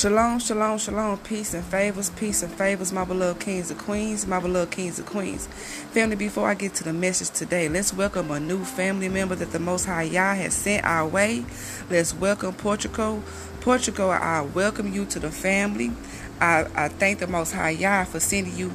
Shalom, 0.00 0.38
shalom, 0.38 0.78
shalom, 0.78 1.18
peace 1.18 1.52
and 1.52 1.62
favors, 1.62 2.08
peace 2.08 2.42
and 2.42 2.50
favors, 2.50 2.90
my 2.90 3.04
beloved 3.04 3.38
kings 3.38 3.70
and 3.70 3.78
queens, 3.78 4.26
my 4.26 4.40
beloved 4.40 4.70
kings 4.72 4.98
and 4.98 5.06
queens. 5.06 5.46
Family, 5.92 6.16
before 6.16 6.48
I 6.48 6.54
get 6.54 6.72
to 6.76 6.84
the 6.84 6.94
message 6.94 7.36
today, 7.38 7.68
let's 7.68 7.92
welcome 7.92 8.30
a 8.30 8.40
new 8.40 8.64
family 8.64 9.10
member 9.10 9.34
that 9.34 9.52
the 9.52 9.58
Most 9.58 9.84
High 9.84 10.04
Yah 10.04 10.36
has 10.36 10.54
sent 10.54 10.86
our 10.86 11.06
way. 11.06 11.44
Let's 11.90 12.14
welcome 12.14 12.54
Portugal. 12.54 13.22
Portugal, 13.60 14.08
I 14.08 14.40
welcome 14.40 14.90
you 14.90 15.04
to 15.04 15.18
the 15.18 15.30
family. 15.30 15.92
I, 16.40 16.64
I 16.74 16.88
thank 16.88 17.18
the 17.18 17.26
Most 17.26 17.52
High 17.52 17.68
Yah 17.68 18.04
for 18.04 18.20
sending 18.20 18.56
you 18.56 18.72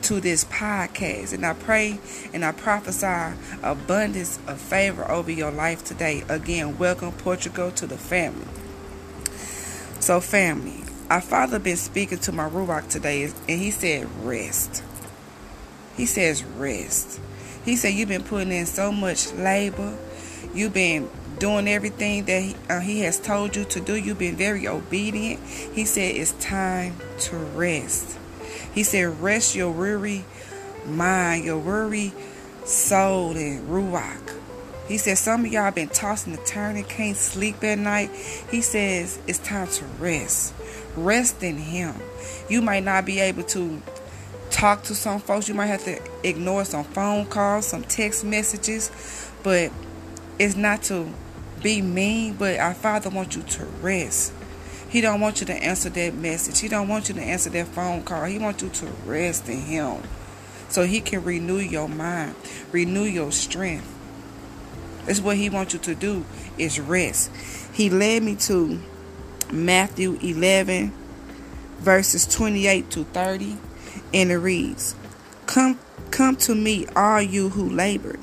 to 0.00 0.18
this 0.18 0.46
podcast. 0.46 1.34
And 1.34 1.44
I 1.44 1.52
pray 1.52 1.98
and 2.32 2.42
I 2.42 2.52
prophesy 2.52 3.36
abundance 3.62 4.38
of 4.46 4.58
favor 4.62 5.10
over 5.10 5.30
your 5.30 5.50
life 5.50 5.84
today. 5.84 6.24
Again, 6.30 6.78
welcome 6.78 7.12
Portugal 7.12 7.70
to 7.72 7.86
the 7.86 7.98
family. 7.98 8.46
So, 10.04 10.20
family, 10.20 10.84
our 11.08 11.22
father 11.22 11.58
been 11.58 11.78
speaking 11.78 12.18
to 12.18 12.32
my 12.32 12.46
Ruach 12.46 12.90
today, 12.90 13.24
and 13.24 13.58
he 13.58 13.70
said, 13.70 14.06
rest. 14.22 14.84
He 15.96 16.04
says, 16.04 16.44
rest. 16.44 17.18
He 17.64 17.74
said, 17.74 17.94
you've 17.94 18.10
been 18.10 18.22
putting 18.22 18.52
in 18.52 18.66
so 18.66 18.92
much 18.92 19.32
labor. 19.32 19.96
You've 20.52 20.74
been 20.74 21.08
doing 21.38 21.66
everything 21.66 22.26
that 22.26 22.42
he, 22.42 22.54
uh, 22.68 22.80
he 22.80 23.00
has 23.00 23.18
told 23.18 23.56
you 23.56 23.64
to 23.64 23.80
do. 23.80 23.94
You've 23.94 24.18
been 24.18 24.36
very 24.36 24.68
obedient. 24.68 25.40
He 25.42 25.86
said, 25.86 26.16
it's 26.16 26.32
time 26.32 26.96
to 27.20 27.36
rest. 27.36 28.18
He 28.74 28.82
said, 28.82 29.22
rest 29.22 29.54
your 29.54 29.70
weary 29.70 30.26
mind, 30.84 31.46
your 31.46 31.56
weary 31.56 32.12
soul, 32.66 33.38
and 33.38 33.66
Ruach. 33.70 34.33
He 34.88 34.98
says 34.98 35.18
some 35.18 35.44
of 35.44 35.52
y'all 35.52 35.70
been 35.70 35.88
tossing 35.88 36.34
and 36.34 36.46
turning, 36.46 36.84
can't 36.84 37.16
sleep 37.16 37.64
at 37.64 37.78
night. 37.78 38.10
He 38.50 38.60
says 38.60 39.18
it's 39.26 39.38
time 39.38 39.66
to 39.68 39.84
rest. 39.98 40.54
Rest 40.94 41.42
in 41.42 41.56
Him. 41.56 41.94
You 42.48 42.60
might 42.60 42.84
not 42.84 43.06
be 43.06 43.20
able 43.20 43.44
to 43.44 43.80
talk 44.50 44.82
to 44.84 44.94
some 44.94 45.20
folks. 45.20 45.48
You 45.48 45.54
might 45.54 45.66
have 45.66 45.84
to 45.84 46.00
ignore 46.22 46.64
some 46.64 46.84
phone 46.84 47.26
calls, 47.26 47.66
some 47.66 47.82
text 47.82 48.24
messages, 48.24 49.30
but 49.42 49.72
it's 50.38 50.54
not 50.54 50.82
to 50.84 51.08
be 51.62 51.80
mean. 51.80 52.34
But 52.34 52.58
our 52.58 52.74
Father 52.74 53.08
wants 53.08 53.36
you 53.36 53.42
to 53.42 53.64
rest. 53.80 54.32
He 54.90 55.00
don't 55.00 55.20
want 55.20 55.40
you 55.40 55.46
to 55.46 55.54
answer 55.54 55.88
that 55.88 56.14
message. 56.14 56.60
He 56.60 56.68
don't 56.68 56.88
want 56.88 57.08
you 57.08 57.14
to 57.14 57.22
answer 57.22 57.50
that 57.50 57.68
phone 57.68 58.02
call. 58.02 58.24
He 58.24 58.38
wants 58.38 58.62
you 58.62 58.68
to 58.68 58.86
rest 59.06 59.48
in 59.48 59.62
Him, 59.62 60.02
so 60.68 60.84
He 60.84 61.00
can 61.00 61.24
renew 61.24 61.58
your 61.58 61.88
mind, 61.88 62.36
renew 62.70 63.04
your 63.04 63.32
strength. 63.32 63.93
That's 65.06 65.20
what 65.20 65.36
he 65.36 65.50
wants 65.50 65.74
you 65.74 65.80
to 65.80 65.94
do 65.94 66.24
is 66.58 66.80
rest. 66.80 67.30
He 67.72 67.90
led 67.90 68.22
me 68.22 68.36
to 68.36 68.80
Matthew 69.52 70.18
11 70.22 70.92
verses 71.78 72.26
28 72.26 72.90
to 72.90 73.04
30 73.04 73.56
and 74.12 74.30
it 74.30 74.38
reads, 74.38 74.94
"Come 75.46 75.78
come 76.10 76.36
to 76.36 76.54
me 76.54 76.86
all 76.94 77.20
you 77.20 77.50
who 77.50 77.68
labored 77.68 78.20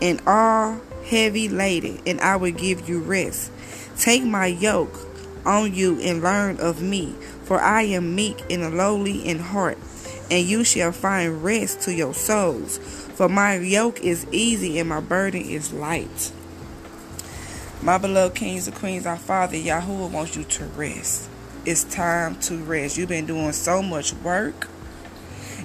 and 0.00 0.20
are 0.26 0.80
heavy 1.04 1.48
laden, 1.48 2.00
and 2.06 2.20
I 2.20 2.36
will 2.36 2.52
give 2.52 2.88
you 2.88 3.00
rest. 3.00 3.50
Take 3.98 4.24
my 4.24 4.46
yoke 4.46 4.98
on 5.44 5.74
you 5.74 6.00
and 6.00 6.22
learn 6.22 6.58
of 6.60 6.80
me, 6.80 7.14
for 7.44 7.60
I 7.60 7.82
am 7.82 8.14
meek 8.14 8.42
and 8.50 8.76
lowly 8.76 9.26
in 9.26 9.38
heart, 9.38 9.78
and 10.32 10.48
you 10.48 10.64
shall 10.64 10.92
find 10.92 11.44
rest 11.44 11.82
to 11.82 11.92
your 11.92 12.14
souls." 12.14 12.80
For 13.14 13.28
my 13.28 13.56
yoke 13.56 14.00
is 14.00 14.26
easy 14.32 14.78
and 14.78 14.88
my 14.88 15.00
burden 15.00 15.42
is 15.42 15.72
light. 15.72 16.32
My 17.82 17.98
beloved 17.98 18.34
kings 18.34 18.66
and 18.66 18.76
queens, 18.76 19.06
our 19.06 19.18
Father 19.18 19.56
Yahuwah 19.56 20.10
wants 20.10 20.34
you 20.34 20.44
to 20.44 20.64
rest. 20.76 21.28
It's 21.64 21.84
time 21.84 22.36
to 22.40 22.56
rest. 22.56 22.96
You've 22.96 23.08
been 23.08 23.26
doing 23.26 23.52
so 23.52 23.82
much 23.82 24.14
work. 24.14 24.68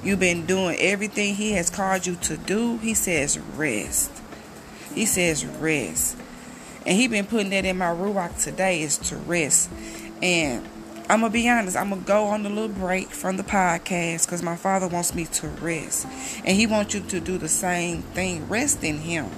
You've 0.03 0.19
been 0.19 0.45
doing 0.45 0.77
everything 0.79 1.35
He 1.35 1.53
has 1.53 1.69
called 1.69 2.05
you 2.05 2.15
to 2.15 2.37
do. 2.37 2.77
He 2.79 2.93
says 2.93 3.39
rest. 3.55 4.11
He 4.93 5.05
says 5.05 5.45
rest. 5.45 6.17
And 6.85 6.97
He's 6.97 7.09
been 7.09 7.25
putting 7.25 7.49
that 7.51 7.65
in 7.65 7.77
my 7.77 7.87
ruach 7.87 8.43
today 8.43 8.81
is 8.81 8.97
to 9.09 9.15
rest. 9.15 9.69
And 10.21 10.67
I'm 11.09 11.21
gonna 11.21 11.31
be 11.31 11.47
honest. 11.47 11.77
I'm 11.77 11.89
gonna 11.89 12.01
go 12.01 12.25
on 12.25 12.45
a 12.45 12.49
little 12.49 12.67
break 12.67 13.09
from 13.09 13.37
the 13.37 13.43
podcast 13.43 14.25
because 14.25 14.43
my 14.43 14.57
father 14.57 14.89
wants 14.89 15.15
me 15.15 15.23
to 15.25 15.47
rest, 15.47 16.05
and 16.43 16.57
he 16.57 16.67
wants 16.67 16.93
you 16.93 16.99
to 16.99 17.19
do 17.21 17.37
the 17.37 17.47
same 17.47 18.01
thing. 18.01 18.47
Rest 18.49 18.83
in 18.83 18.97
him, 18.97 19.29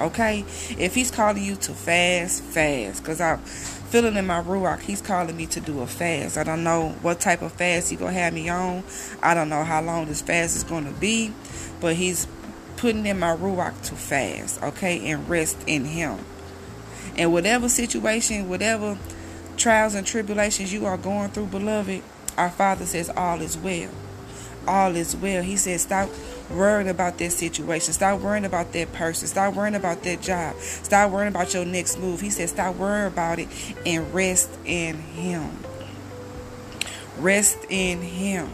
okay? 0.00 0.44
If 0.78 0.96
he's 0.96 1.12
calling 1.12 1.44
you 1.44 1.54
to 1.56 1.72
fast, 1.72 2.42
fast. 2.42 3.02
Because 3.02 3.20
I'm 3.20 3.38
feeling 3.38 4.16
in 4.16 4.26
my 4.26 4.42
ruach, 4.42 4.80
he's 4.80 5.00
calling 5.00 5.36
me 5.36 5.46
to 5.46 5.60
do 5.60 5.80
a 5.80 5.86
fast. 5.86 6.36
I 6.36 6.42
don't 6.42 6.64
know 6.64 6.96
what 7.02 7.20
type 7.20 7.40
of 7.40 7.52
fast 7.52 7.90
he 7.90 7.96
gonna 7.96 8.12
have 8.12 8.34
me 8.34 8.48
on. 8.48 8.82
I 9.22 9.34
don't 9.34 9.48
know 9.48 9.62
how 9.62 9.80
long 9.82 10.06
this 10.06 10.22
fast 10.22 10.56
is 10.56 10.64
gonna 10.64 10.90
be, 10.90 11.32
but 11.80 11.94
he's 11.94 12.26
putting 12.78 13.06
in 13.06 13.20
my 13.20 13.36
ruach 13.36 13.80
to 13.82 13.94
fast, 13.94 14.60
okay, 14.60 15.08
and 15.08 15.28
rest 15.28 15.56
in 15.68 15.84
him. 15.84 16.18
And 17.16 17.32
whatever 17.32 17.68
situation, 17.68 18.48
whatever 18.48 18.98
trials 19.56 19.94
and 19.94 20.06
tribulations 20.06 20.72
you 20.72 20.86
are 20.86 20.96
going 20.96 21.30
through, 21.30 21.46
beloved, 21.46 22.02
our 22.36 22.50
Father 22.50 22.84
says 22.84 23.10
all 23.10 23.40
is 23.40 23.56
well. 23.56 23.90
All 24.66 24.94
is 24.94 25.16
well. 25.16 25.42
He 25.42 25.56
says, 25.56 25.82
stop 25.82 26.10
worrying 26.50 26.88
about 26.88 27.18
that 27.18 27.32
situation. 27.32 27.92
Stop 27.92 28.20
worrying 28.20 28.44
about 28.44 28.72
that 28.72 28.92
person. 28.92 29.28
Stop 29.28 29.54
worrying 29.54 29.74
about 29.74 30.02
that 30.02 30.20
job. 30.20 30.56
Stop 30.56 31.10
worrying 31.10 31.28
about 31.28 31.54
your 31.54 31.64
next 31.64 31.98
move. 31.98 32.20
He 32.20 32.30
says, 32.30 32.50
stop 32.50 32.76
worrying 32.76 33.06
about 33.06 33.38
it 33.38 33.48
and 33.84 34.12
rest 34.12 34.50
in 34.64 34.96
Him. 34.96 35.50
Rest 37.18 37.58
in 37.68 38.02
Him. 38.02 38.50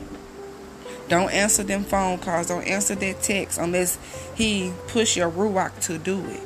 Don't 1.08 1.32
answer 1.32 1.62
them 1.62 1.82
phone 1.84 2.18
calls. 2.18 2.48
Don't 2.48 2.66
answer 2.66 2.94
that 2.94 3.22
text 3.22 3.58
unless 3.58 3.98
He 4.34 4.72
push 4.88 5.16
your 5.16 5.30
ruach 5.30 5.80
to 5.86 5.98
do 5.98 6.24
it. 6.26 6.40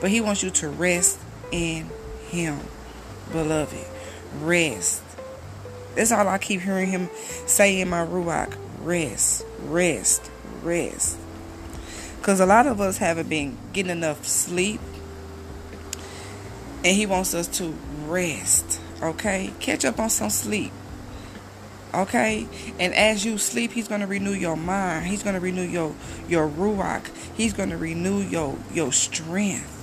But 0.00 0.10
He 0.10 0.20
wants 0.20 0.42
you 0.42 0.50
to 0.50 0.68
rest 0.68 1.18
in 1.52 1.88
Him, 2.30 2.58
beloved 3.32 3.86
rest. 4.40 5.02
That's 5.94 6.12
all 6.12 6.28
I 6.28 6.38
keep 6.38 6.60
hearing 6.60 6.88
him 6.88 7.10
say 7.46 7.80
in 7.80 7.88
my 7.88 8.04
ruach. 8.04 8.56
Rest, 8.80 9.44
rest, 9.64 10.30
rest. 10.62 11.18
Because 12.18 12.40
a 12.40 12.46
lot 12.46 12.66
of 12.66 12.80
us 12.80 12.98
haven't 12.98 13.28
been 13.28 13.56
getting 13.72 13.90
enough 13.90 14.26
sleep. 14.26 14.80
And 16.84 16.96
he 16.96 17.06
wants 17.06 17.34
us 17.34 17.46
to 17.58 17.74
rest. 18.06 18.80
Okay? 19.02 19.52
Catch 19.60 19.84
up 19.84 19.98
on 19.98 20.10
some 20.10 20.30
sleep. 20.30 20.72
Okay? 21.92 22.46
And 22.78 22.94
as 22.94 23.24
you 23.24 23.38
sleep, 23.38 23.72
he's 23.72 23.88
going 23.88 24.00
to 24.00 24.06
renew 24.06 24.32
your 24.32 24.56
mind. 24.56 25.06
He's 25.06 25.22
going 25.22 25.34
to 25.34 25.40
renew 25.40 25.62
your, 25.62 25.94
your 26.28 26.48
ruach. 26.48 27.10
He's 27.34 27.52
going 27.52 27.70
to 27.70 27.76
renew 27.76 28.20
your, 28.20 28.56
your 28.72 28.92
strength. 28.92 29.79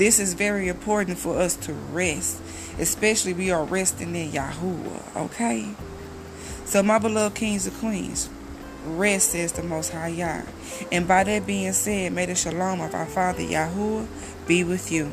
This 0.00 0.18
is 0.18 0.32
very 0.32 0.68
important 0.68 1.18
for 1.18 1.38
us 1.38 1.56
to 1.56 1.74
rest, 1.74 2.40
especially 2.78 3.34
we 3.34 3.50
are 3.50 3.62
resting 3.62 4.16
in 4.16 4.32
Yahuwah, 4.32 5.14
okay? 5.24 5.74
So, 6.64 6.82
my 6.82 6.98
beloved 6.98 7.36
kings 7.36 7.66
and 7.66 7.76
queens, 7.76 8.30
rest 8.86 9.32
says 9.32 9.52
the 9.52 9.62
Most 9.62 9.92
High 9.92 10.08
Yah. 10.08 10.44
And 10.90 11.06
by 11.06 11.24
that 11.24 11.46
being 11.46 11.74
said, 11.74 12.14
may 12.14 12.24
the 12.24 12.34
shalom 12.34 12.80
of 12.80 12.94
our 12.94 13.04
Father 13.04 13.42
Yahuwah 13.42 14.06
be 14.46 14.64
with 14.64 14.90
you. 14.90 15.12